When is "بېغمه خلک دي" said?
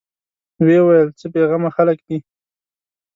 1.33-2.17